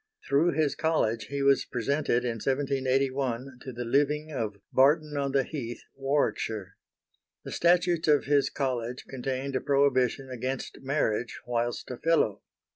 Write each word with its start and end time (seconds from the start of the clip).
Through 0.27 0.53
his 0.53 0.73
College 0.73 1.25
he 1.25 1.43
was 1.43 1.63
presented 1.63 2.23
in 2.25 2.39
1781 2.43 3.59
to 3.61 3.71
the 3.71 3.85
living 3.85 4.31
of 4.31 4.55
Barton 4.73 5.15
on 5.15 5.31
the 5.31 5.43
heath, 5.43 5.83
Warwickshire. 5.95 6.75
The 7.43 7.51
Statutes 7.51 8.07
of 8.07 8.25
his 8.25 8.49
College 8.49 9.05
contained 9.07 9.55
a 9.55 9.61
prohibition 9.61 10.27
against 10.31 10.79
marriage 10.81 11.39
whilst 11.45 11.91
a 11.91 11.97
Fellow. 11.97 12.41